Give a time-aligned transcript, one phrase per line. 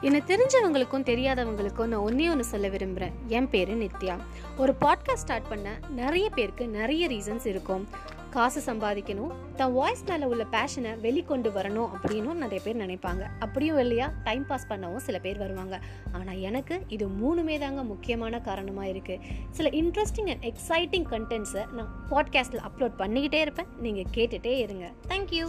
[0.00, 4.16] என்னை தெரிஞ்சவங்களுக்கும் தெரியாதவங்களுக்கும் நான் ஒன்றே ஒன்று சொல்ல விரும்புகிறேன் என் பேர் நித்யா.
[4.56, 7.88] ஒரு பாட்காஸ்ட் ஸ்டார்ட் பண்ண நிறைய பேருக்கு நிறைய ரீசன்ஸ் இருக்கும்.
[8.30, 13.26] காசு சம்பாதிக்கணும் தன் வாய்ஸ் மேலே உள்ள பேஷனை வெளிக்கொண்டு வரணும் அப்படின்னும் நிறைய பேர் நினைப்பாங்க.
[13.38, 14.12] அப்படியும் இல்லையா?
[14.24, 15.80] டைம் பாஸ் பண்ணவும் சில பேர் வருவாங்க.
[16.12, 19.20] ஆனால் எனக்கு இது மூணுமே தாங்க முக்கியமான காரணமாக இருக்குது
[19.50, 23.66] சில இன்ட்ரெஸ்டிங் அண்ட் எக்ஸைட்டிங் கண்டென்ட்ஸை நான் பாட்காஸ்ட்டில் அப்லோட் பண்ணிக்கிட்டே இருப்பேன்.
[23.78, 24.92] நீங்கள் கேட்டுகிட்டே இருங்க.
[25.08, 25.48] தேங்க்யூ